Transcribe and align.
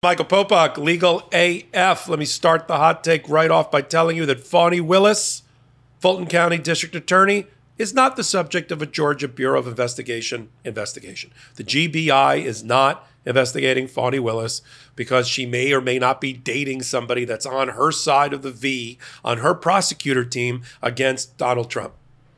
Michael 0.00 0.26
Popok, 0.26 0.76
Legal 0.76 1.28
AF. 1.32 2.08
Let 2.08 2.20
me 2.20 2.24
start 2.24 2.68
the 2.68 2.76
hot 2.76 3.02
take 3.02 3.28
right 3.28 3.50
off 3.50 3.68
by 3.68 3.82
telling 3.82 4.16
you 4.16 4.26
that 4.26 4.38
Fani 4.38 4.80
Willis, 4.80 5.42
Fulton 5.98 6.28
County 6.28 6.56
District 6.56 6.94
Attorney, 6.94 7.48
is 7.78 7.92
not 7.92 8.14
the 8.14 8.22
subject 8.22 8.70
of 8.70 8.80
a 8.80 8.86
Georgia 8.86 9.26
Bureau 9.26 9.58
of 9.58 9.66
Investigation 9.66 10.50
investigation. 10.64 11.32
The 11.56 11.64
GBI 11.64 12.44
is 12.44 12.62
not 12.62 13.08
investigating 13.26 13.88
Fani 13.88 14.20
Willis 14.20 14.62
because 14.94 15.26
she 15.26 15.46
may 15.46 15.72
or 15.72 15.80
may 15.80 15.98
not 15.98 16.20
be 16.20 16.32
dating 16.32 16.82
somebody 16.82 17.24
that's 17.24 17.44
on 17.44 17.70
her 17.70 17.90
side 17.90 18.32
of 18.32 18.42
the 18.42 18.52
V 18.52 18.98
on 19.24 19.38
her 19.38 19.52
prosecutor 19.52 20.24
team 20.24 20.62
against 20.80 21.36
Donald 21.38 21.70
Trump. 21.70 21.94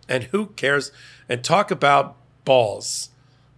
And 0.08 0.24
who 0.24 0.46
cares? 0.46 0.92
And 1.28 1.44
talk 1.44 1.70
about 1.70 2.16
balls 2.46 3.10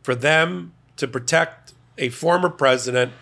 for 0.03 0.17
them 0.17 0.73
to 0.97 1.07
protect 1.07 1.73
a 1.99 2.09
former 2.09 2.49
president 2.49 3.13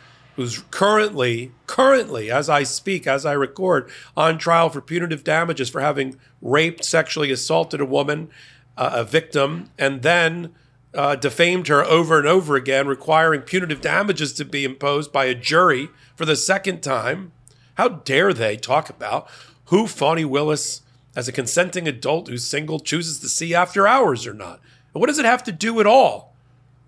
who's 0.41 0.63
currently, 0.71 1.53
currently, 1.67 2.31
as 2.31 2.49
I 2.49 2.63
speak, 2.63 3.07
as 3.07 3.27
I 3.27 3.35
record, 3.35 3.91
on 4.17 4.39
trial 4.39 4.71
for 4.71 4.81
punitive 4.81 5.23
damages 5.23 5.69
for 5.69 5.83
having 5.83 6.19
raped, 6.41 6.83
sexually 6.83 7.31
assaulted 7.31 7.79
a 7.79 7.85
woman, 7.85 8.31
uh, 8.75 8.91
a 8.95 9.05
victim, 9.05 9.69
and 9.79 10.01
then 10.01 10.55
uh, 10.95 11.15
defamed 11.15 11.69
her 11.69 11.85
over 11.85 12.19
and 12.19 12.27
over 12.27 12.57
again, 12.57 12.87
requiring 12.87 13.43
punitive 13.43 13.83
damages 13.83 14.33
to 14.33 14.47
be 14.47 14.65
imposed 14.65 15.13
by 15.13 15.27
a 15.27 15.35
jury 15.35 15.91
for 16.17 16.25
the 16.25 16.37
second 16.37 16.81
time. 16.81 17.33
How 17.75 17.89
dare 17.89 18.33
they 18.33 18.57
talk 18.57 18.89
about 18.89 19.29
who 19.67 19.87
Fani 19.87 20.25
Willis, 20.25 20.81
as 21.15 21.29
a 21.29 21.33
consenting 21.33 21.87
adult 21.87 22.29
who's 22.29 22.47
single, 22.47 22.81
chooses 22.81 23.19
to 23.19 23.29
see 23.29 23.55
after 23.55 23.87
hours 23.87 24.27
or 24.27 24.33
not? 24.33 24.59
What 24.95 25.09
does 25.09 25.19
it 25.19 25.27
have 25.27 25.43
to 25.45 25.53
do 25.53 25.81
at 25.81 25.87
all 25.87 26.30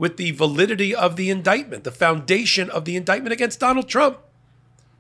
with 0.02 0.16
the 0.16 0.32
validity 0.32 0.92
of 0.92 1.14
the 1.14 1.30
indictment, 1.30 1.84
the 1.84 1.92
foundation 1.92 2.68
of 2.68 2.84
the 2.84 2.96
indictment 2.96 3.32
against 3.32 3.60
Donald 3.60 3.88
Trump. 3.88 4.18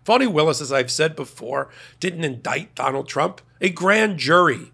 Fani 0.04 0.28
Willis, 0.28 0.60
as 0.60 0.70
I've 0.70 0.92
said 0.92 1.16
before, 1.16 1.70
didn't 1.98 2.22
indict 2.22 2.76
Donald 2.76 3.08
Trump. 3.08 3.40
A 3.60 3.68
grand 3.68 4.18
jury, 4.18 4.70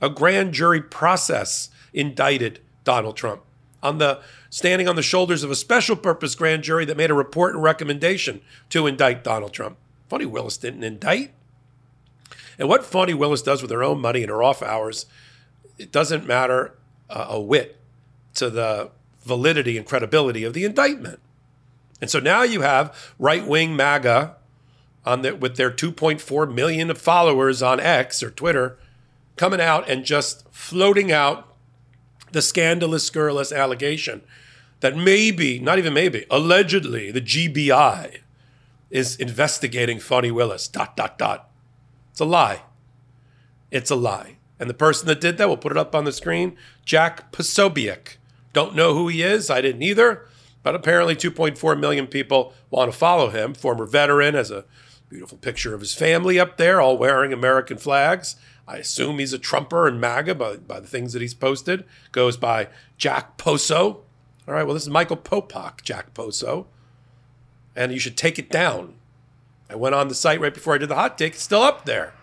a 0.00 0.08
grand 0.08 0.54
jury 0.54 0.80
process 0.80 1.68
indicted 1.92 2.60
Donald 2.84 3.16
Trump 3.16 3.42
on 3.82 3.98
the 3.98 4.20
standing 4.50 4.86
on 4.86 4.94
the 4.94 5.02
shoulders 5.02 5.42
of 5.42 5.50
a 5.50 5.56
special 5.56 5.96
purpose 5.96 6.36
grand 6.36 6.62
jury 6.62 6.84
that 6.84 6.96
made 6.96 7.10
a 7.10 7.14
report 7.14 7.52
and 7.52 7.64
recommendation 7.64 8.42
to 8.68 8.86
indict 8.86 9.24
Donald 9.24 9.52
Trump. 9.52 9.78
Fani 10.08 10.26
Willis 10.26 10.56
didn't 10.56 10.84
indict. 10.84 11.32
And 12.56 12.68
what 12.68 12.84
Fani 12.84 13.14
Willis 13.14 13.42
does 13.42 13.62
with 13.62 13.72
her 13.72 13.82
own 13.82 14.00
money 14.00 14.22
in 14.22 14.28
her 14.28 14.44
off 14.44 14.62
hours, 14.62 15.06
it 15.76 15.90
doesn't 15.90 16.24
matter 16.24 16.78
uh, 17.10 17.26
a 17.30 17.40
whit 17.40 17.80
to 18.34 18.48
the 18.48 18.92
validity 19.26 19.76
and 19.76 19.86
credibility 19.86 20.44
of 20.44 20.54
the 20.54 20.64
indictment. 20.64 21.20
And 22.00 22.10
so 22.10 22.20
now 22.20 22.42
you 22.42 22.60
have 22.62 23.14
right 23.18 23.46
wing 23.46 23.76
MAGA 23.76 24.36
on 25.04 25.22
the, 25.22 25.34
with 25.34 25.56
their 25.56 25.70
2.4 25.70 26.52
million 26.52 26.94
followers 26.94 27.62
on 27.62 27.80
X 27.80 28.22
or 28.22 28.30
Twitter 28.30 28.78
coming 29.36 29.60
out 29.60 29.88
and 29.88 30.04
just 30.04 30.46
floating 30.50 31.12
out 31.12 31.54
the 32.32 32.42
scandalous, 32.42 33.04
scurrilous 33.04 33.52
allegation 33.52 34.22
that 34.80 34.96
maybe, 34.96 35.58
not 35.58 35.78
even 35.78 35.94
maybe, 35.94 36.26
allegedly 36.30 37.10
the 37.10 37.20
GBI 37.20 38.18
is 38.90 39.16
investigating 39.16 39.98
Fani 39.98 40.30
Willis. 40.30 40.68
Dot, 40.68 40.96
dot, 40.96 41.18
dot. 41.18 41.48
It's 42.10 42.20
a 42.20 42.24
lie. 42.24 42.62
It's 43.70 43.90
a 43.90 43.96
lie. 43.96 44.36
And 44.58 44.70
the 44.70 44.74
person 44.74 45.06
that 45.08 45.20
did 45.20 45.38
that, 45.38 45.48
we'll 45.48 45.56
put 45.56 45.72
it 45.72 45.78
up 45.78 45.94
on 45.94 46.04
the 46.04 46.12
screen, 46.12 46.56
Jack 46.84 47.30
Posobiec. 47.32 48.16
Don't 48.56 48.74
know 48.74 48.94
who 48.94 49.08
he 49.08 49.20
is. 49.20 49.50
I 49.50 49.60
didn't 49.60 49.82
either. 49.82 50.26
But 50.62 50.74
apparently, 50.74 51.14
2.4 51.14 51.78
million 51.78 52.06
people 52.06 52.54
want 52.70 52.90
to 52.90 52.96
follow 52.96 53.28
him. 53.28 53.52
Former 53.52 53.84
veteran 53.84 54.32
has 54.32 54.50
a 54.50 54.64
beautiful 55.10 55.36
picture 55.36 55.74
of 55.74 55.80
his 55.80 55.92
family 55.92 56.40
up 56.40 56.56
there, 56.56 56.80
all 56.80 56.96
wearing 56.96 57.34
American 57.34 57.76
flags. 57.76 58.36
I 58.66 58.78
assume 58.78 59.18
he's 59.18 59.34
a 59.34 59.38
Trumper 59.38 59.86
and 59.86 60.00
MAGA 60.00 60.36
by, 60.36 60.56
by 60.56 60.80
the 60.80 60.86
things 60.86 61.12
that 61.12 61.20
he's 61.20 61.34
posted. 61.34 61.84
Goes 62.12 62.38
by 62.38 62.68
Jack 62.96 63.36
Poso. 63.36 64.04
All 64.48 64.54
right, 64.54 64.64
well, 64.64 64.72
this 64.72 64.84
is 64.84 64.88
Michael 64.88 65.18
Popok, 65.18 65.82
Jack 65.82 66.14
Poso. 66.14 66.66
And 67.76 67.92
you 67.92 67.98
should 67.98 68.16
take 68.16 68.38
it 68.38 68.48
down. 68.48 68.94
I 69.68 69.74
went 69.74 69.94
on 69.94 70.08
the 70.08 70.14
site 70.14 70.40
right 70.40 70.54
before 70.54 70.74
I 70.74 70.78
did 70.78 70.88
the 70.88 70.94
hot 70.94 71.18
take. 71.18 71.34
It's 71.34 71.42
still 71.42 71.62
up 71.62 71.84
there. 71.84 72.14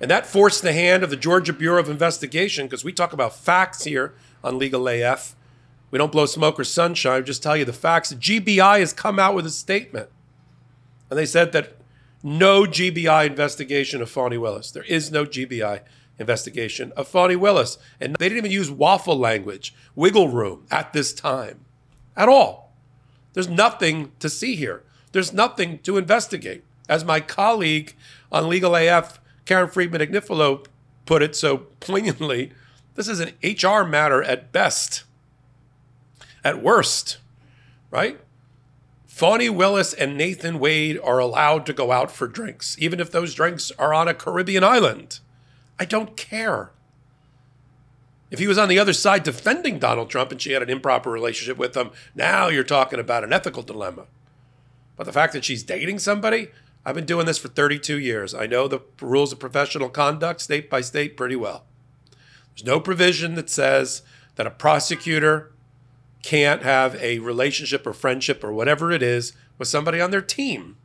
And 0.00 0.10
that 0.10 0.26
forced 0.26 0.62
the 0.62 0.72
hand 0.72 1.04
of 1.04 1.10
the 1.10 1.16
Georgia 1.16 1.52
Bureau 1.52 1.78
of 1.78 1.88
Investigation, 1.88 2.66
because 2.66 2.82
we 2.82 2.92
talk 2.92 3.12
about 3.12 3.36
facts 3.36 3.84
here 3.84 4.14
on 4.42 4.58
Legal 4.58 4.88
AF. 4.88 5.36
We 5.94 5.98
don't 5.98 6.10
blow 6.10 6.26
smoke 6.26 6.58
or 6.58 6.64
sunshine. 6.64 7.20
We 7.20 7.26
just 7.26 7.40
tell 7.40 7.56
you 7.56 7.64
the 7.64 7.72
facts. 7.72 8.08
The 8.08 8.16
GBI 8.16 8.80
has 8.80 8.92
come 8.92 9.20
out 9.20 9.36
with 9.36 9.46
a 9.46 9.50
statement. 9.50 10.08
And 11.08 11.16
they 11.16 11.24
said 11.24 11.52
that 11.52 11.76
no 12.20 12.64
GBI 12.64 13.24
investigation 13.24 14.02
of 14.02 14.10
Fani 14.10 14.36
Willis. 14.36 14.72
There 14.72 14.82
is 14.82 15.12
no 15.12 15.24
GBI 15.24 15.82
investigation 16.18 16.92
of 16.96 17.06
Fani 17.06 17.36
Willis. 17.36 17.78
And 18.00 18.16
they 18.16 18.28
didn't 18.28 18.38
even 18.38 18.50
use 18.50 18.72
waffle 18.72 19.16
language, 19.16 19.72
wiggle 19.94 20.30
room 20.30 20.66
at 20.68 20.92
this 20.92 21.12
time 21.12 21.60
at 22.16 22.28
all. 22.28 22.74
There's 23.34 23.48
nothing 23.48 24.10
to 24.18 24.28
see 24.28 24.56
here. 24.56 24.82
There's 25.12 25.32
nothing 25.32 25.78
to 25.84 25.96
investigate. 25.96 26.64
As 26.88 27.04
my 27.04 27.20
colleague 27.20 27.94
on 28.32 28.48
Legal 28.48 28.74
AF, 28.74 29.20
Karen 29.44 29.70
Friedman 29.70 30.00
Agnifilo, 30.00 30.66
put 31.06 31.22
it 31.22 31.36
so 31.36 31.58
poignantly, 31.78 32.50
this 32.96 33.06
is 33.06 33.20
an 33.20 33.34
HR 33.44 33.84
matter 33.84 34.24
at 34.24 34.50
best 34.50 35.04
at 36.44 36.62
worst, 36.62 37.18
right? 37.90 38.20
Fani 39.06 39.48
Willis 39.48 39.94
and 39.94 40.16
Nathan 40.16 40.58
Wade 40.58 40.98
are 41.02 41.18
allowed 41.18 41.64
to 41.66 41.72
go 41.72 41.92
out 41.92 42.10
for 42.10 42.26
drinks, 42.26 42.76
even 42.78 43.00
if 43.00 43.10
those 43.10 43.32
drinks 43.32 43.70
are 43.78 43.94
on 43.94 44.08
a 44.08 44.14
Caribbean 44.14 44.64
island. 44.64 45.20
I 45.78 45.84
don't 45.84 46.16
care. 46.16 46.70
If 48.30 48.40
he 48.40 48.48
was 48.48 48.58
on 48.58 48.68
the 48.68 48.80
other 48.80 48.92
side 48.92 49.22
defending 49.22 49.78
Donald 49.78 50.10
Trump 50.10 50.32
and 50.32 50.42
she 50.42 50.50
had 50.50 50.62
an 50.62 50.70
improper 50.70 51.10
relationship 51.10 51.56
with 51.56 51.76
him, 51.76 51.92
now 52.16 52.48
you're 52.48 52.64
talking 52.64 52.98
about 52.98 53.22
an 53.22 53.32
ethical 53.32 53.62
dilemma. 53.62 54.06
But 54.96 55.04
the 55.04 55.12
fact 55.12 55.32
that 55.32 55.44
she's 55.44 55.62
dating 55.62 56.00
somebody, 56.00 56.48
I've 56.84 56.96
been 56.96 57.06
doing 57.06 57.26
this 57.26 57.38
for 57.38 57.46
32 57.46 57.98
years. 57.98 58.34
I 58.34 58.46
know 58.46 58.66
the 58.66 58.80
rules 59.00 59.32
of 59.32 59.38
professional 59.38 59.88
conduct 59.88 60.40
state 60.40 60.68
by 60.68 60.80
state 60.80 61.16
pretty 61.16 61.36
well. 61.36 61.64
There's 62.50 62.66
no 62.66 62.80
provision 62.80 63.36
that 63.36 63.48
says 63.48 64.02
that 64.34 64.46
a 64.46 64.50
prosecutor 64.50 65.52
can't 66.24 66.62
have 66.62 66.94
a 66.96 67.18
relationship 67.18 67.86
or 67.86 67.92
friendship 67.92 68.42
or 68.42 68.50
whatever 68.50 68.90
it 68.90 69.02
is 69.02 69.34
with 69.58 69.68
somebody 69.68 70.00
on 70.00 70.10
their 70.10 70.22
team. 70.22 70.76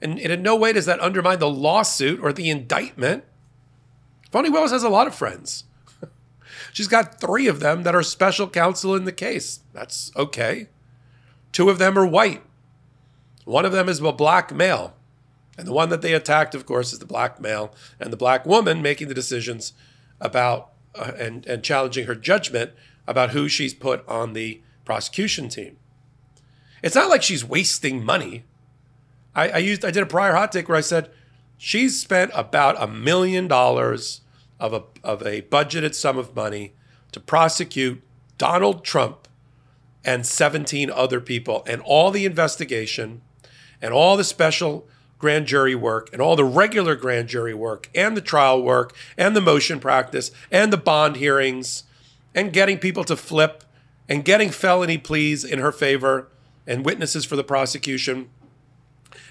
And, 0.00 0.18
in 0.18 0.42
no 0.42 0.56
way 0.56 0.72
does 0.72 0.86
that 0.86 1.00
undermine 1.00 1.38
the 1.38 1.50
lawsuit 1.50 2.18
or 2.20 2.32
the 2.32 2.48
indictment. 2.48 3.24
Fani 4.32 4.48
Willis 4.48 4.72
has 4.72 4.82
a 4.82 4.88
lot 4.88 5.06
of 5.06 5.14
friends. 5.14 5.64
She's 6.72 6.88
got 6.88 7.20
three 7.20 7.46
of 7.46 7.60
them 7.60 7.82
that 7.82 7.94
are 7.94 8.02
special 8.02 8.48
counsel 8.48 8.94
in 8.94 9.04
the 9.04 9.12
case. 9.12 9.60
That's 9.74 10.12
okay. 10.16 10.68
Two 11.52 11.68
of 11.68 11.78
them 11.78 11.98
are 11.98 12.06
white. 12.06 12.42
One 13.44 13.66
of 13.66 13.72
them 13.72 13.86
is 13.86 14.00
a 14.00 14.12
black 14.12 14.54
male. 14.54 14.94
And 15.58 15.66
the 15.66 15.72
one 15.72 15.90
that 15.90 16.00
they 16.00 16.14
attacked, 16.14 16.54
of 16.54 16.64
course, 16.64 16.94
is 16.94 17.00
the 17.00 17.06
black 17.06 17.38
male 17.38 17.74
and 17.98 18.10
the 18.10 18.16
black 18.16 18.46
woman 18.46 18.80
making 18.80 19.08
the 19.08 19.14
decisions 19.14 19.74
about 20.22 20.70
uh, 20.94 21.12
and, 21.18 21.46
and 21.46 21.62
challenging 21.62 22.06
her 22.06 22.14
judgment 22.14 22.70
about 23.06 23.30
who 23.30 23.46
she's 23.46 23.74
put 23.74 24.08
on 24.08 24.32
the 24.32 24.62
prosecution 24.84 25.48
team. 25.48 25.76
It's 26.82 26.94
not 26.94 27.10
like 27.10 27.22
she's 27.22 27.44
wasting 27.44 28.04
money. 28.04 28.44
I, 29.34 29.48
I 29.50 29.58
used 29.58 29.84
I 29.84 29.90
did 29.90 30.02
a 30.02 30.06
prior 30.06 30.32
hot 30.32 30.52
take 30.52 30.68
where 30.68 30.78
I 30.78 30.82
said 30.82 31.10
she's 31.56 32.00
spent 32.00 32.30
about 32.34 32.80
a 32.82 32.86
million 32.86 33.46
dollars 33.46 34.22
of 34.58 34.72
a 34.72 34.82
of 35.04 35.22
a 35.22 35.42
budgeted 35.42 35.94
sum 35.94 36.18
of 36.18 36.34
money 36.34 36.72
to 37.12 37.20
prosecute 37.20 38.02
Donald 38.38 38.84
Trump 38.84 39.28
and 40.04 40.24
17 40.24 40.90
other 40.90 41.20
people 41.20 41.62
and 41.66 41.82
all 41.82 42.10
the 42.10 42.24
investigation 42.24 43.20
and 43.82 43.92
all 43.92 44.16
the 44.16 44.24
special 44.24 44.88
grand 45.18 45.46
jury 45.46 45.74
work 45.74 46.08
and 46.12 46.22
all 46.22 46.34
the 46.34 46.44
regular 46.44 46.96
grand 46.96 47.28
jury 47.28 47.52
work 47.52 47.90
and 47.94 48.16
the 48.16 48.22
trial 48.22 48.62
work 48.62 48.94
and 49.18 49.36
the 49.36 49.40
motion 49.40 49.78
practice 49.78 50.30
and 50.50 50.72
the 50.72 50.78
bond 50.78 51.16
hearings 51.16 51.84
and 52.34 52.52
getting 52.52 52.78
people 52.78 53.04
to 53.04 53.16
flip 53.16 53.62
and 54.10 54.24
getting 54.24 54.50
felony 54.50 54.98
pleas 54.98 55.44
in 55.44 55.60
her 55.60 55.70
favor 55.70 56.28
and 56.66 56.84
witnesses 56.84 57.24
for 57.24 57.36
the 57.36 57.44
prosecution. 57.44 58.28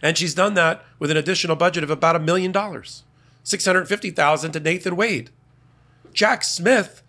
And 0.01 0.17
she's 0.17 0.33
done 0.33 0.53
that 0.53 0.85
with 0.97 1.11
an 1.11 1.17
additional 1.17 1.57
budget 1.57 1.83
of 1.83 1.89
about 1.89 2.15
a 2.15 2.19
million 2.19 2.53
dollars, 2.53 3.03
650,000 3.43 4.53
to 4.53 4.59
Nathan 4.59 4.95
Wade. 4.95 5.31
Jack 6.13 6.45
Smith, 6.45 7.03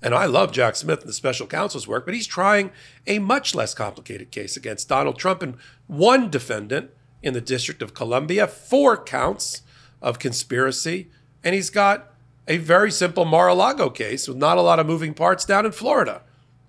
and 0.00 0.14
I 0.14 0.26
love 0.26 0.52
Jack 0.52 0.76
Smith 0.76 1.00
and 1.00 1.08
the 1.08 1.12
special 1.12 1.48
counsel's 1.48 1.88
work, 1.88 2.04
but 2.04 2.14
he's 2.14 2.26
trying 2.26 2.70
a 3.06 3.18
much 3.18 3.54
less 3.54 3.74
complicated 3.74 4.30
case 4.30 4.56
against 4.56 4.88
Donald 4.88 5.18
Trump 5.18 5.42
and 5.42 5.56
one 5.88 6.30
defendant 6.30 6.90
in 7.20 7.34
the 7.34 7.40
District 7.40 7.82
of 7.82 7.94
Columbia, 7.94 8.46
four 8.46 8.96
counts 8.96 9.62
of 10.00 10.20
conspiracy, 10.20 11.10
and 11.42 11.54
he's 11.54 11.70
got 11.70 12.12
a 12.46 12.58
very 12.58 12.92
simple 12.92 13.24
Mar-a-Lago 13.24 13.90
case 13.90 14.28
with 14.28 14.36
not 14.36 14.56
a 14.56 14.62
lot 14.62 14.78
of 14.78 14.86
moving 14.86 15.14
parts 15.14 15.44
down 15.44 15.66
in 15.66 15.72
Florida. 15.72 16.22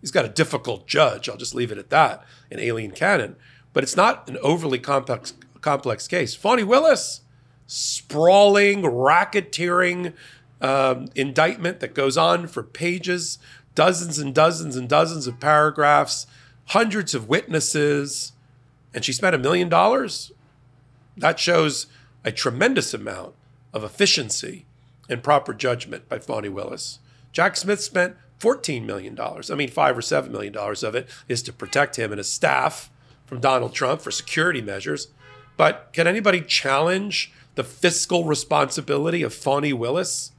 He's 0.08 0.12
got 0.14 0.24
a 0.24 0.30
difficult 0.30 0.88
judge. 0.88 1.28
I'll 1.28 1.36
just 1.36 1.54
leave 1.54 1.70
it 1.70 1.78
at 1.78 1.90
that 1.90 2.24
in 2.50 2.62
Aileen 2.62 2.92
Cannon. 2.92 3.36
but 3.74 3.84
it's 3.84 3.98
not 3.98 4.30
an 4.30 4.38
overly 4.42 4.80
complex 4.80 5.34
complex 5.60 6.08
case. 6.08 6.34
Fani 6.34 6.64
Willis, 6.64 7.24
sprawling, 7.66 8.84
racketeering 8.84 10.14
um, 10.62 11.10
indictment 11.14 11.82
that 11.82 11.94
goes 11.94 12.16
on 12.16 12.48
for 12.48 12.64
pages, 12.64 13.38
dozens 13.76 14.18
and 14.18 14.34
dozens 14.34 14.78
and 14.78 14.88
dozens 14.88 15.28
of 15.28 15.42
paragraphs, 15.42 16.26
hundreds 16.68 17.14
of 17.14 17.28
witnesses, 17.28 18.32
and 18.94 19.04
she 19.04 19.12
spent 19.12 19.36
a 19.36 19.38
million 19.38 19.68
dollars. 19.68 20.32
That 21.18 21.38
shows 21.38 21.88
a 22.24 22.32
tremendous 22.32 22.94
amount 22.94 23.34
of 23.74 23.84
efficiency 23.84 24.66
and 25.10 25.22
proper 25.22 25.54
judgment 25.54 26.08
by 26.08 26.20
Fani 26.20 26.48
Willis. 26.48 27.00
Jack 27.34 27.58
Smith 27.58 27.82
spent 27.82 28.16
$14 28.40 28.86
million. 28.86 29.18
I 29.20 29.56
mean, 29.56 29.70
five 29.70 29.98
or 29.98 30.02
$7 30.02 30.30
million 30.30 30.56
of 30.56 30.96
it 30.96 31.08
is 31.28 31.42
to 31.44 31.54
protect 31.54 31.98
him 31.98 32.12
and 32.12 32.20
his 32.20 32.32
staff 32.32 32.90
from 33.26 33.40
Donald 33.40 33.74
Trump 33.74 34.02
for 34.02 34.12
security 34.12 34.62
measures. 34.62 35.08
But 35.58 35.90
can 35.92 36.08
anybody 36.08 36.42
challenge 36.42 37.32
the 37.56 37.64
fiscal 37.64 38.26
responsibility 38.26 39.24
of 39.24 39.34
Fani 39.34 39.74
Willis? 39.74 40.32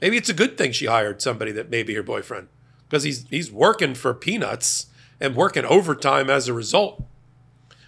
Maybe 0.00 0.16
it's 0.16 0.28
a 0.28 0.34
good 0.34 0.56
thing 0.56 0.72
she 0.72 0.86
hired 0.86 1.20
somebody 1.20 1.50
that 1.52 1.70
may 1.70 1.82
be 1.82 1.94
her 1.94 2.02
boyfriend 2.02 2.48
because 2.88 3.02
he's, 3.02 3.26
he's 3.28 3.50
working 3.50 3.94
for 3.94 4.14
peanuts 4.14 4.86
and 5.20 5.34
working 5.34 5.64
overtime 5.64 6.30
as 6.30 6.46
a 6.46 6.52
result. 6.52 7.02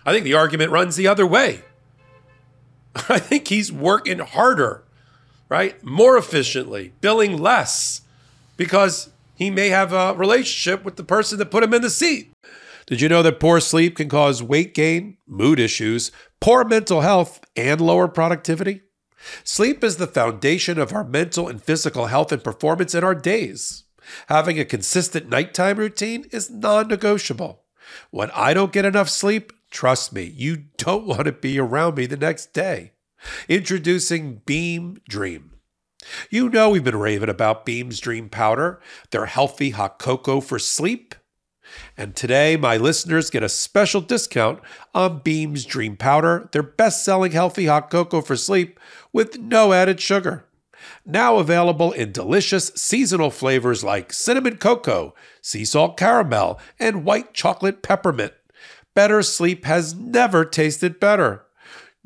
I 0.04 0.12
think 0.12 0.24
the 0.24 0.34
argument 0.34 0.70
runs 0.70 0.96
the 0.96 1.08
other 1.08 1.26
way. 1.26 1.62
I 3.08 3.19
think 3.19 3.48
he's 3.48 3.72
working 3.72 4.20
harder, 4.20 4.82
right? 5.48 5.82
More 5.84 6.16
efficiently, 6.16 6.92
billing 7.00 7.38
less 7.38 8.02
because 8.56 9.11
he 9.35 9.50
may 9.50 9.69
have 9.69 9.93
a 9.93 10.14
relationship 10.14 10.85
with 10.85 10.97
the 10.97 11.05
person 11.05 11.38
that 11.38 11.50
put 11.50 11.62
him 11.62 11.75
in 11.75 11.82
the 11.82 11.91
seat. 11.91 12.32
Did 12.87 13.00
you 13.00 13.08
know 13.08 13.23
that 13.23 13.41
poor 13.41 13.61
sleep 13.61 13.97
can 13.97 14.08
cause 14.08 14.43
weight 14.43 14.73
gain, 14.73 15.19
mood 15.26 15.58
issues, 15.58 16.12
poor 16.41 16.64
mental 16.64 17.00
health, 17.00 17.41
and 17.56 17.81
lower 17.81 18.08
productivity? 18.08 18.82
Sleep 19.43 19.82
is 19.82 19.97
the 19.97 20.06
foundation 20.06 20.79
of 20.79 20.93
our 20.93 21.05
mental 21.05 21.49
and 21.49 21.62
physical 21.62 22.06
health 22.06 22.31
and 22.31 22.44
performance 22.44 22.94
in 22.94 23.03
our 23.03 23.14
days. 23.14 23.85
Having 24.29 24.61
a 24.61 24.64
consistent 24.64 25.29
nighttime 25.29 25.79
routine 25.79 26.26
is 26.31 26.49
non 26.49 26.88
negotiable. 26.88 27.64
When 28.11 28.31
I 28.31 28.55
don't 28.55 28.73
get 28.73 28.85
enough 28.85 29.08
sleep, 29.08 29.53
trust 29.70 30.12
me, 30.12 30.23
you 30.23 30.64
don't 30.76 31.06
want 31.08 31.25
to 31.25 31.32
be 31.32 31.58
around 31.58 31.97
me 31.97 32.06
the 32.06 32.17
next 32.17 32.53
day. 32.53 32.93
Introducing 33.49 34.43
Beam 34.47 34.99
Dream. 35.08 35.56
You 36.31 36.48
know 36.48 36.70
we've 36.70 36.84
been 36.84 36.96
raving 36.96 37.28
about 37.28 37.64
Beam's 37.64 38.00
Dream 38.00 38.28
Powder, 38.28 38.81
their 39.10 39.26
healthy 39.26 39.70
hot 39.70 39.98
cocoa 39.98 40.40
for 40.40 40.58
sleep. 40.58 41.14
And 41.96 42.14
today, 42.14 42.56
my 42.56 42.76
listeners 42.76 43.31
get 43.31 43.43
a 43.43 43.48
special 43.48 44.00
discount 44.00 44.60
on 44.94 45.20
Beam's 45.20 45.64
Dream 45.64 45.96
Powder, 45.96 46.48
their 46.52 46.62
best 46.62 47.04
selling 47.04 47.32
healthy 47.32 47.66
hot 47.66 47.90
cocoa 47.90 48.20
for 48.20 48.37
sleep 48.37 48.78
with 49.12 49.38
no 49.38 49.72
added 49.72 50.00
sugar. 50.00 50.44
Now 51.04 51.37
available 51.37 51.93
in 51.93 52.12
delicious 52.12 52.69
seasonal 52.76 53.31
flavors 53.31 53.82
like 53.82 54.12
cinnamon 54.12 54.58
cocoa, 54.58 55.14
sea 55.40 55.64
salt 55.64 55.96
caramel, 55.96 56.60
and 56.78 57.04
white 57.04 57.34
chocolate 57.34 57.82
peppermint. 57.82 58.32
Better 58.94 59.22
sleep 59.22 59.64
has 59.64 59.94
never 59.94 60.44
tasted 60.44 61.00
better. 61.00 61.45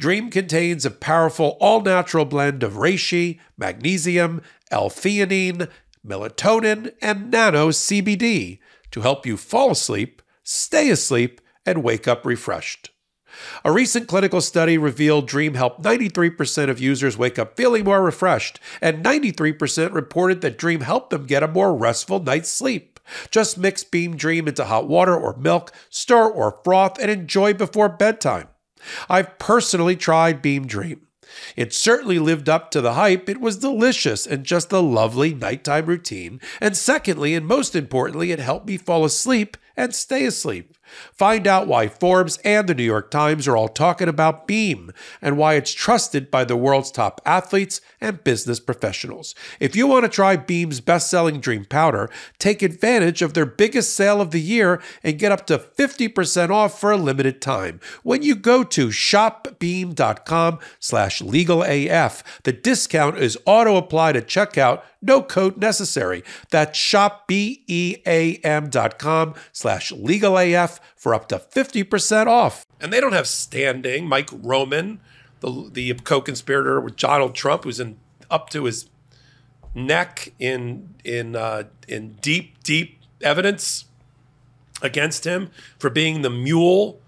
Dream 0.01 0.31
contains 0.31 0.87
a 0.87 0.91
powerful 0.91 1.59
all 1.61 1.83
natural 1.83 2.25
blend 2.25 2.63
of 2.63 2.73
reishi, 2.73 3.39
magnesium, 3.59 4.41
L 4.71 4.89
theanine, 4.89 5.69
melatonin, 6.05 6.95
and 7.03 7.31
nano 7.31 7.69
CBD 7.69 8.61
to 8.93 9.03
help 9.03 9.27
you 9.27 9.37
fall 9.37 9.71
asleep, 9.71 10.23
stay 10.43 10.89
asleep, 10.89 11.43
and 11.67 11.85
wake 11.85 12.09
up 12.09 12.25
refreshed. 12.25 12.89
A 13.63 13.71
recent 13.71 14.09
clinical 14.09 14.41
study 14.41 14.79
revealed 14.79 15.29
Dream 15.29 15.53
helped 15.53 15.83
93% 15.83 16.71
of 16.71 16.81
users 16.81 17.19
wake 17.19 17.39
up 17.39 17.55
feeling 17.55 17.85
more 17.85 18.03
refreshed, 18.03 18.59
and 18.81 19.05
93% 19.05 19.93
reported 19.93 20.41
that 20.41 20.57
Dream 20.57 20.81
helped 20.81 21.11
them 21.11 21.27
get 21.27 21.43
a 21.43 21.49
more 21.49 21.77
restful 21.77 22.21
night's 22.21 22.49
sleep. 22.49 22.99
Just 23.31 23.59
mix 23.59 23.85
Beam 23.85 24.17
Dream 24.17 24.49
into 24.49 24.65
hot 24.65 24.89
water 24.89 25.15
or 25.15 25.37
milk, 25.37 25.73
stir 25.91 26.27
or 26.27 26.59
froth, 26.65 26.99
and 26.99 27.11
enjoy 27.11 27.53
before 27.53 27.91
bedtime. 27.91 28.49
I've 29.09 29.39
personally 29.39 29.97
tried 29.97 30.43
Beam 30.43 30.67
Dream. 30.67 31.07
It 31.57 31.73
certainly 31.73 32.19
lived 32.19 32.49
up 32.49 32.71
to 32.71 32.81
the 32.81 32.95
hype. 32.95 33.29
It 33.29 33.41
was 33.41 33.59
delicious 33.59 34.27
and 34.27 34.45
just 34.45 34.73
a 34.73 34.81
lovely 34.81 35.35
nighttime 35.35 35.87
routine. 35.87 36.41
And 36.61 36.77
secondly, 36.77 37.35
and 37.35 37.47
most 37.47 37.77
importantly, 37.77 38.33
it 38.33 38.39
helped 38.39 38.67
me 38.67 38.77
fall 38.77 39.05
asleep 39.05 39.57
and 39.77 39.95
stay 39.95 40.25
asleep. 40.27 40.75
Find 41.13 41.47
out 41.47 41.67
why 41.67 41.89
Forbes 41.89 42.39
and 42.45 42.69
the 42.69 42.75
New 42.75 42.85
York 42.85 43.11
Times 43.11 43.47
are 43.47 43.57
all 43.57 43.69
talking 43.69 44.09
about 44.09 44.47
Beam 44.47 44.93
and 45.21 45.37
why 45.37 45.55
it's 45.55 45.73
trusted 45.73 46.31
by 46.31 46.45
the 46.45 46.57
world's 46.57 46.91
top 46.91 47.21
athletes 47.25 47.81
and 48.01 48.25
business 48.25 48.61
professionals. 48.61 49.35
If 49.59 49.77
you 49.77 49.87
want 49.87 50.05
to 50.05 50.09
try 50.09 50.37
Beam's 50.37 50.81
best 50.81 51.11
selling 51.11 51.41
Dream 51.41 51.65
Powder, 51.65 52.11
take 52.39 52.63
advantage 52.63 53.23
of 53.23 53.35
their 53.35 53.47
biggest 53.47 53.95
sale 53.95 54.21
of 54.21 54.31
the 54.31 54.41
year 54.41 54.81
and 55.03 55.19
get 55.19 55.33
up 55.33 55.47
to 55.47 55.59
50% 55.59 56.51
off 56.51 56.79
for 56.79 56.91
a 56.91 56.97
limited 56.97 57.41
time 57.41 57.81
when 58.03 58.23
you 58.23 58.35
go 58.35 58.65
to 58.65 58.89
shopbeam.com 58.89 60.59
slash 60.79 61.21
legalaf. 61.21 62.23
The 62.43 62.53
discount 62.53 63.19
is 63.19 63.39
auto 63.47 63.77
applied 63.77 64.17
at 64.17 64.27
checkout 64.27 64.83
no 65.03 65.23
code 65.23 65.57
necessary. 65.59 66.23
That's 66.51 66.79
shopbeam.com 66.79 67.35
slash 69.53 69.93
legalaf 69.93 70.81
for 70.97 71.15
up 71.15 71.29
to 71.29 71.39
50% 71.39 72.27
off. 72.27 72.67
And 72.81 72.93
they 72.93 73.01
don't 73.01 73.13
have 73.13 73.27
standing. 73.27 74.07
Mike 74.07 74.31
Roman, 74.33 75.01
the, 75.41 75.71
the 75.73 75.95
co-conspirator 75.95 76.81
with 76.81 76.97
Donald 76.97 77.35
Trump, 77.35 77.65
who's 77.65 77.81
in 77.81 77.99
up 78.31 78.51
to 78.51 78.65
his 78.65 78.89
neck 79.75 80.33
in 80.39 80.95
in 81.05 81.35
uh, 81.37 81.65
in 81.89 82.13
deep, 82.21 82.63
deep 82.63 82.99
evidence 83.23 83.87
against 84.83 85.25
him 85.25 85.51
for 85.79 85.91
being 85.91 86.23
the 86.23 86.31
mule 86.31 87.01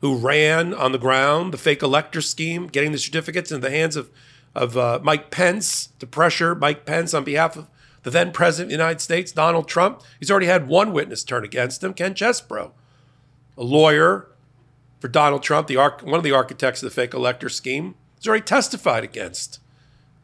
who 0.00 0.16
ran 0.16 0.74
on 0.74 0.92
the 0.92 0.98
ground 0.98 1.52
the 1.52 1.58
fake 1.58 1.82
elector 1.82 2.20
scheme, 2.20 2.66
getting 2.66 2.92
the 2.92 2.98
certificates 2.98 3.50
in 3.50 3.60
the 3.60 3.70
hands 3.70 3.96
of 3.96 4.10
of 4.56 4.74
uh, 4.76 4.98
Mike 5.02 5.30
Pence 5.30 5.90
to 5.98 6.06
pressure 6.06 6.54
Mike 6.54 6.86
Pence 6.86 7.12
on 7.12 7.24
behalf 7.24 7.56
of 7.56 7.66
the 8.02 8.10
then 8.10 8.32
president 8.32 8.66
of 8.66 8.70
the 8.70 8.82
United 8.82 9.00
States, 9.02 9.30
Donald 9.30 9.68
Trump. 9.68 10.00
He's 10.18 10.30
already 10.30 10.46
had 10.46 10.66
one 10.66 10.92
witness 10.92 11.22
turn 11.22 11.44
against 11.44 11.84
him, 11.84 11.92
Ken 11.92 12.14
Chesebro, 12.14 12.70
a 13.58 13.62
lawyer 13.62 14.28
for 14.98 15.08
Donald 15.08 15.42
Trump, 15.42 15.66
the 15.66 15.76
arch- 15.76 16.02
one 16.02 16.14
of 16.14 16.22
the 16.22 16.32
architects 16.32 16.82
of 16.82 16.88
the 16.88 16.94
fake 16.94 17.12
elector 17.12 17.50
scheme. 17.50 17.96
He's 18.16 18.26
already 18.26 18.44
testified 18.44 19.04
against. 19.04 19.60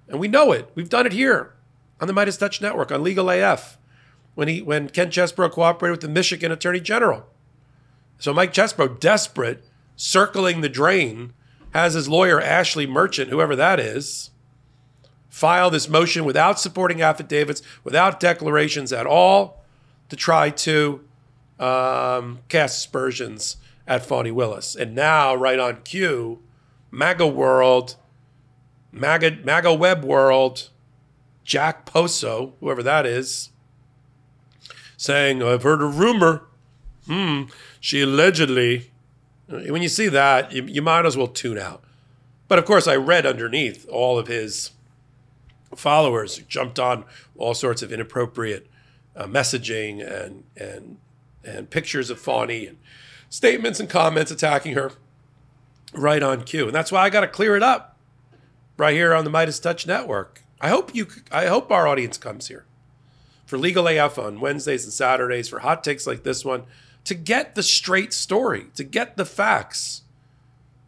And 0.08 0.18
we 0.18 0.28
know 0.28 0.52
it. 0.52 0.70
We've 0.74 0.88
done 0.88 1.06
it 1.06 1.12
here 1.12 1.52
on 2.00 2.06
the 2.06 2.14
MeidasTouch 2.14 2.62
Network, 2.62 2.90
on 2.90 3.02
Legal 3.02 3.28
AF, 3.28 3.76
when, 4.34 4.48
he, 4.48 4.62
when 4.62 4.88
Ken 4.88 5.10
Chesebro 5.10 5.50
cooperated 5.50 5.92
with 5.92 6.00
the 6.00 6.08
Michigan 6.08 6.52
Attorney 6.52 6.80
General. 6.80 7.26
So 8.22 8.32
Mike 8.32 8.52
Chesebro, 8.52 9.00
desperate, 9.00 9.64
circling 9.96 10.60
the 10.60 10.68
drain 10.68 11.32
has 11.74 11.94
his 11.94 12.08
lawyer, 12.08 12.40
Ashley 12.40 12.86
Merchant, 12.86 13.30
whoever 13.30 13.56
that 13.56 13.80
is, 13.80 14.30
file 15.28 15.70
this 15.70 15.88
motion 15.88 16.24
without 16.24 16.60
supporting 16.60 17.02
affidavits, 17.02 17.62
without 17.82 18.20
declarations 18.20 18.92
at 18.92 19.08
all, 19.08 19.64
to 20.08 20.14
try 20.14 20.50
to 20.50 21.04
um, 21.58 22.38
cast 22.48 22.76
aspersions 22.76 23.56
at 23.88 24.06
Fani 24.06 24.30
Willis. 24.30 24.76
And 24.76 24.94
now, 24.94 25.34
right 25.34 25.58
on 25.58 25.82
cue, 25.82 26.38
MAGA 26.92 27.26
World, 27.26 27.96
MAGA, 28.92 29.38
MAGA 29.42 29.74
Web 29.74 30.04
World, 30.04 30.70
Jack 31.42 31.86
Poso, 31.86 32.54
whoever 32.60 32.84
that 32.84 33.04
is, 33.04 33.50
saying, 34.96 35.42
I've 35.42 35.64
heard 35.64 35.82
a 35.82 35.86
rumor. 35.86 36.46
Hmm, 37.06 37.44
she 37.80 38.02
allegedly 38.02 38.92
when 39.52 39.82
you 39.82 39.88
see 39.88 40.08
that, 40.08 40.52
you, 40.52 40.64
you 40.64 40.82
might 40.82 41.06
as 41.06 41.16
well 41.16 41.26
tune 41.26 41.58
out. 41.58 41.82
But 42.48 42.58
of 42.58 42.64
course, 42.64 42.86
I 42.86 42.96
read 42.96 43.26
underneath 43.26 43.88
all 43.88 44.18
of 44.18 44.26
his 44.26 44.70
followers 45.74 46.38
jumped 46.48 46.78
on 46.78 47.04
all 47.36 47.54
sorts 47.54 47.82
of 47.82 47.92
inappropriate 47.92 48.68
uh, 49.16 49.24
messaging 49.24 50.00
and 50.00 50.44
and 50.56 50.98
and 51.44 51.70
pictures 51.70 52.08
of 52.08 52.20
Fani 52.20 52.66
and 52.66 52.78
statements 53.28 53.80
and 53.80 53.88
comments 53.88 54.30
attacking 54.30 54.74
her 54.74 54.92
right 55.94 56.22
on 56.22 56.44
cue. 56.44 56.66
And 56.66 56.74
that's 56.74 56.92
why 56.92 57.02
I 57.02 57.10
got 57.10 57.22
to 57.22 57.28
clear 57.28 57.56
it 57.56 57.62
up 57.62 57.98
right 58.76 58.94
here 58.94 59.14
on 59.14 59.24
the 59.24 59.30
MeidasTouch 59.30 59.86
Network. 59.86 60.42
I 60.60 60.68
hope 60.68 60.94
you 60.94 61.06
I 61.30 61.46
hope 61.46 61.70
our 61.70 61.88
audience 61.88 62.18
comes 62.18 62.48
here 62.48 62.64
for 63.46 63.58
Legal 63.58 63.88
AF 63.88 64.18
on 64.18 64.40
Wednesdays 64.40 64.84
and 64.84 64.92
Saturdays 64.92 65.48
for 65.48 65.60
hot 65.60 65.82
takes 65.82 66.06
like 66.06 66.22
this 66.22 66.44
one 66.44 66.64
to 67.04 67.14
get 67.14 67.54
the 67.54 67.62
straight 67.62 68.12
story, 68.12 68.66
to 68.74 68.84
get 68.84 69.16
the 69.16 69.24
facts. 69.24 70.02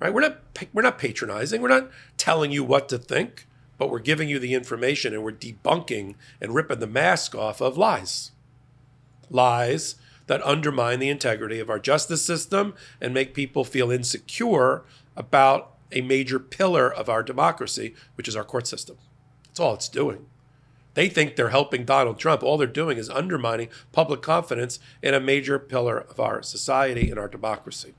Right? 0.00 0.12
We're 0.12 0.20
not 0.20 0.40
we're 0.72 0.82
not 0.82 0.98
patronizing. 0.98 1.62
We're 1.62 1.68
not 1.68 1.90
telling 2.16 2.52
you 2.52 2.62
what 2.62 2.88
to 2.90 2.98
think, 2.98 3.46
but 3.78 3.90
we're 3.90 4.00
giving 4.00 4.28
you 4.28 4.38
the 4.38 4.54
information 4.54 5.14
and 5.14 5.22
we're 5.22 5.32
debunking 5.32 6.14
and 6.40 6.54
ripping 6.54 6.80
the 6.80 6.86
mask 6.86 7.34
off 7.34 7.60
of 7.60 7.78
lies. 7.78 8.32
Lies 9.30 9.96
that 10.26 10.44
undermine 10.44 11.00
the 11.00 11.08
integrity 11.08 11.60
of 11.60 11.70
our 11.70 11.78
justice 11.78 12.24
system 12.24 12.74
and 13.00 13.12
make 13.12 13.34
people 13.34 13.64
feel 13.64 13.90
insecure 13.90 14.84
about 15.16 15.74
a 15.92 16.00
major 16.00 16.38
pillar 16.38 16.92
of 16.92 17.08
our 17.08 17.22
democracy, 17.22 17.94
which 18.16 18.28
is 18.28 18.36
our 18.36 18.44
court 18.44 18.66
system. 18.66 18.96
That's 19.46 19.60
all 19.60 19.74
it's 19.74 19.88
doing. 19.88 20.26
They 20.94 21.08
think 21.08 21.34
they're 21.34 21.50
helping 21.50 21.84
Donald 21.84 22.18
Trump. 22.18 22.42
All 22.42 22.56
they're 22.56 22.66
doing 22.68 22.98
is 22.98 23.10
undermining 23.10 23.68
public 23.92 24.22
confidence 24.22 24.78
in 25.02 25.12
a 25.12 25.20
major 25.20 25.58
pillar 25.58 25.98
of 25.98 26.20
our 26.20 26.42
society 26.42 27.10
and 27.10 27.18
our 27.18 27.28
democracy. 27.28 27.94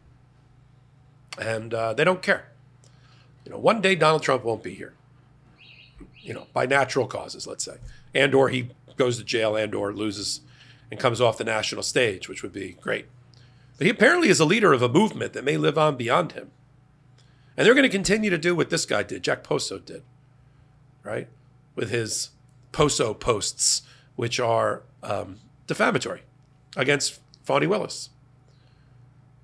And 1.37 1.73
uh, 1.73 1.93
they 1.93 2.05
don't 2.05 2.21
care. 2.21 2.51
You 3.43 3.51
know, 3.51 3.59
one 3.59 3.81
day 3.81 3.95
Donald 3.95 4.23
Trump 4.23 4.43
won't 4.43 4.63
be 4.63 4.73
here. 4.73 4.93
You 6.21 6.33
know, 6.33 6.47
by 6.53 6.65
natural 6.65 7.05
causes, 7.05 7.45
let's 7.45 7.63
say, 7.63 7.77
and 8.13 8.33
or 8.33 8.49
he 8.49 8.69
goes 8.95 9.17
to 9.17 9.23
jail 9.23 9.55
and 9.55 9.75
or 9.75 9.93
loses 9.93 10.41
and 10.89 10.99
comes 10.99 11.21
off 11.21 11.37
the 11.37 11.43
national 11.43 11.83
stage, 11.83 12.27
which 12.27 12.41
would 12.41 12.53
be 12.53 12.77
great. 12.81 13.05
But 13.77 13.85
he 13.85 13.91
apparently 13.91 14.29
is 14.29 14.39
a 14.39 14.45
leader 14.45 14.73
of 14.73 14.81
a 14.81 14.89
movement 14.89 15.33
that 15.33 15.43
may 15.43 15.57
live 15.57 15.77
on 15.77 15.97
beyond 15.97 16.31
him. 16.31 16.51
And 17.57 17.65
they're 17.65 17.73
going 17.73 17.83
to 17.83 17.89
continue 17.89 18.29
to 18.29 18.37
do 18.37 18.55
what 18.55 18.69
this 18.69 18.85
guy 18.85 19.03
did, 19.03 19.23
Jack 19.23 19.43
Poso 19.43 19.79
did, 19.79 20.03
right? 21.03 21.27
With 21.75 21.89
his 21.89 22.29
Poso 22.75 23.13
posts, 23.13 23.83
which 24.17 24.37
are 24.37 24.83
um, 25.01 25.39
defamatory 25.65 26.23
against 26.75 27.21
Fani 27.45 27.67
Willis. 27.67 28.09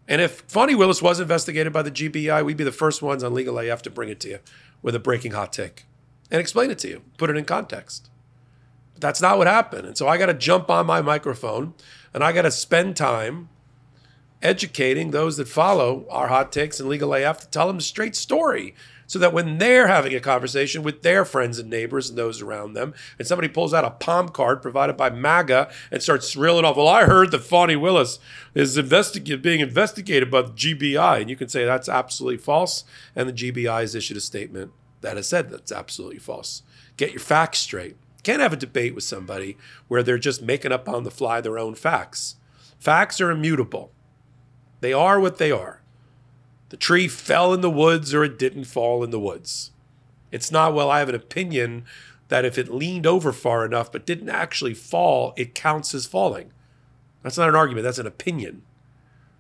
And 0.06 0.20
if 0.20 0.42
Fani 0.50 0.76
Willis 0.76 1.02
was 1.02 1.22
investigated 1.22 1.72
by 1.72 1.82
the 1.82 1.92
GBI, 1.92 2.44
we'd 2.44 2.58
be 2.58 2.66
the 2.66 2.74
first 2.74 3.02
ones 3.02 3.24
on 3.24 3.34
Legal 3.34 3.58
AF 3.58 3.82
to 3.84 3.90
bring 3.90 4.10
it 4.10 4.20
to 4.20 4.28
you 4.28 4.40
with 4.82 4.96
a 4.96 5.00
breaking 5.00 5.32
hot 5.32 5.54
take 5.54 5.86
and 6.30 6.42
explain 6.42 6.72
it 6.72 6.80
to 6.80 6.90
you, 6.90 7.04
put 7.18 7.30
it 7.30 7.38
in 7.38 7.46
context. 7.46 8.10
But 8.96 9.02
that's 9.02 9.22
not 9.22 9.38
what 9.38 9.48
happened. 9.48 9.88
And 9.88 9.98
so 9.98 10.10
I 10.10 10.18
got 10.18 10.26
to 10.26 10.34
jump 10.34 10.70
on 10.70 10.86
my 10.86 11.02
microphone 11.02 11.74
and 12.14 12.26
I 12.26 12.34
got 12.34 12.42
to 12.42 12.52
spend 12.52 12.98
time 12.98 13.48
educating 14.42 15.12
those 15.12 15.38
that 15.38 15.48
follow 15.48 16.06
our 16.10 16.28
hot 16.28 16.52
takes 16.52 16.82
and 16.82 16.90
legal 16.90 17.14
AF 17.14 17.40
to 17.40 17.48
tell 17.48 17.68
them 17.68 17.78
the 17.78 17.84
straight 17.84 18.18
story 18.18 18.76
so 19.12 19.20
that 19.20 19.34
when 19.34 19.58
they're 19.58 19.88
having 19.88 20.16
a 20.16 20.22
conversation 20.22 20.84
with 20.84 21.02
their 21.02 21.26
friends 21.26 21.60
and 21.60 21.70
neighbors 21.70 22.08
and 22.08 22.18
those 22.18 22.42
around 22.42 22.76
them, 22.76 22.94
and 23.20 23.28
somebody 23.28 23.50
pulls 23.50 23.74
out 23.74 23.84
a 23.84 23.90
palm 23.90 24.30
card 24.30 24.62
provided 24.62 24.96
by 24.96 25.10
MAGA 25.10 25.70
and 25.92 26.02
starts 26.02 26.34
reeling 26.38 26.64
off, 26.64 26.78
well, 26.78 26.88
I 26.88 27.04
heard 27.04 27.32
that 27.32 27.44
Fani 27.44 27.76
Willis 27.76 28.20
is 28.56 28.78
investig- 28.78 29.42
being 29.42 29.60
investigated 29.60 30.32
by 30.32 30.44
the 30.44 30.52
GBI, 30.52 31.20
and 31.20 31.30
you 31.30 31.36
can 31.36 31.50
say 31.50 31.66
that's 31.66 31.90
absolutely 31.90 32.38
false, 32.38 32.86
and 33.14 33.28
the 33.28 33.34
GBI 33.34 33.82
has 33.82 33.96
issued 33.96 34.16
a 34.16 34.22
statement 34.22 34.72
that 35.02 35.18
has 35.18 35.28
said 35.28 35.50
that's 35.50 35.74
absolutely 35.74 36.20
false. 36.20 36.64
Get 36.96 37.12
your 37.12 37.20
facts 37.20 37.60
straight. 37.60 37.98
Can't 38.24 38.42
have 38.42 38.54
a 38.54 38.56
debate 38.56 38.96
with 38.96 39.04
somebody 39.04 39.58
where 39.90 40.04
they're 40.04 40.20
just 40.20 40.42
making 40.42 40.72
up 40.72 40.88
on 40.88 41.04
the 41.04 41.12
fly 41.12 41.42
their 41.42 41.60
own 41.60 41.76
facts. 41.76 42.36
Facts 42.80 43.20
are 43.20 43.30
immutable. 43.30 43.92
They 44.80 44.94
are 44.94 45.20
what 45.20 45.38
they 45.38 45.52
are. 45.52 45.81
The 46.72 46.78
tree 46.78 47.10
fell 47.10 47.54
in 47.54 47.60
the 47.60 47.70
woods 47.70 48.14
or 48.14 48.24
it 48.24 48.40
didn't 48.40 48.64
fall 48.64 49.04
in 49.04 49.10
the 49.10 49.20
woods. 49.20 49.72
It's 50.32 50.54
not, 50.54 50.74
well, 50.74 50.90
I 50.90 51.00
have 51.00 51.10
an 51.10 51.16
opinion 51.16 51.84
that 52.30 52.46
if 52.46 52.58
it 52.58 52.74
leaned 52.74 53.06
over 53.06 53.34
far 53.34 53.66
enough 53.66 53.92
but 53.92 54.06
didn't 54.06 54.30
actually 54.30 54.74
fall, 54.74 55.34
it 55.36 55.54
counts 55.54 55.94
as 55.94 56.06
falling. 56.06 56.54
That's 57.24 57.38
not 57.38 57.50
an 57.50 57.56
argument, 57.56 57.84
that's 57.84 58.00
an 58.00 58.08
opinion. 58.08 58.62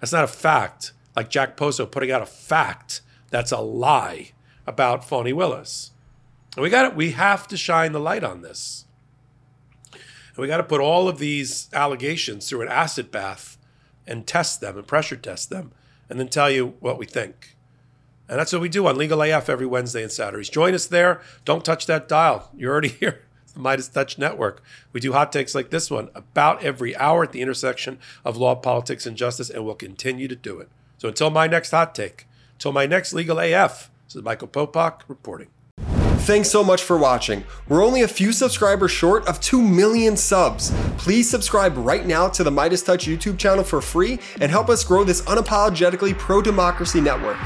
That's 0.02 0.12
not 0.12 0.26
a 0.26 0.28
fact. 0.28 0.92
Like 1.16 1.30
Jack 1.30 1.56
Poso 1.56 1.86
putting 1.86 2.12
out 2.12 2.22
a 2.22 2.26
fact 2.26 3.00
that's 3.30 3.54
a 3.54 3.62
lie 3.62 4.34
about 4.68 5.08
Fani 5.08 5.32
Willis. 5.32 5.92
And 6.58 6.64
we 6.64 6.70
got 6.70 6.86
it. 6.86 6.98
We 6.98 7.12
have 7.12 7.48
to 7.48 7.56
shine 7.56 7.94
the 7.94 8.00
light 8.02 8.26
on 8.26 8.42
this. 8.42 8.84
And 9.94 10.38
we 10.38 10.48
got 10.48 10.58
to 10.58 10.64
put 10.64 10.82
all 10.82 11.08
of 11.08 11.18
these 11.18 11.70
allegations 11.72 12.50
through 12.50 12.64
an 12.64 12.68
acid 12.68 13.10
bath 13.10 13.58
and 14.06 14.28
test 14.28 14.60
them 14.60 14.78
and 14.78 14.86
pressure 14.86 15.16
test 15.16 15.50
them 15.50 15.72
and 16.12 16.20
then 16.20 16.28
tell 16.28 16.52
you 16.52 16.76
what 16.82 17.00
we 17.00 17.06
think. 17.06 17.56
And 18.28 18.38
that's 18.38 18.52
what 18.52 18.62
we 18.62 18.70
do 18.70 18.86
on 18.86 18.98
Legal 18.98 19.22
AF 19.22 19.50
every 19.50 19.66
Wednesday 19.66 20.04
and 20.04 20.12
Saturdays. 20.12 20.50
Join 20.50 20.74
us 20.74 20.86
there. 20.86 21.22
Don't 21.46 21.64
touch 21.64 21.86
that 21.86 22.10
dial. 22.10 22.52
You're 22.56 22.72
already 22.72 22.88
here. 23.00 23.24
The 23.54 23.60
MeidasTouch 23.62 24.18
Network. 24.18 24.62
We 24.94 25.00
do 25.00 25.14
hot 25.14 25.32
takes 25.32 25.56
like 25.56 25.70
this 25.70 25.90
one 25.90 26.10
about 26.14 26.64
every 26.64 26.96
hour 26.98 27.24
at 27.24 27.32
the 27.32 27.42
intersection 27.42 27.98
of 28.24 28.38
law, 28.38 28.56
politics, 28.56 29.06
and 29.06 29.18
justice, 29.18 29.50
and 29.50 29.66
we'll 29.66 29.76
continue 29.76 30.28
to 30.28 30.36
do 30.36 30.60
it. 30.60 30.70
So 30.98 31.08
until 31.08 31.30
my 31.30 31.48
next 31.48 31.72
hot 31.72 31.96
take, 31.96 32.28
until 32.54 32.74
my 32.74 32.86
next 32.86 33.14
Legal 33.14 33.40
AF, 33.40 33.90
this 34.06 34.16
is 34.16 34.22
Michael 34.22 34.48
Popok 34.50 35.02
reporting. 35.08 35.48
Thanks 36.22 36.52
so 36.52 36.64
much 36.64 36.84
for 36.84 37.00
watching. 37.00 37.44
We're 37.68 37.84
only 37.84 38.04
a 38.04 38.08
few 38.08 38.32
subscribers 38.32 38.92
short 38.92 39.28
of 39.28 39.42
2 39.42 39.60
million 39.60 40.16
subs. 40.16 40.72
Please 40.98 41.28
subscribe 41.28 41.76
right 41.76 42.06
now 42.06 42.30
to 42.30 42.44
the 42.44 42.52
MeidasTouch 42.52 43.12
YouTube 43.12 43.40
channel 43.40 43.64
for 43.64 43.82
free 43.82 44.20
and 44.40 44.52
help 44.52 44.70
us 44.70 44.84
grow 44.84 45.04
this 45.04 45.24
unapologetically 45.24 46.16
pro 46.16 46.40
democracy 46.40 47.02
network. 47.02 47.38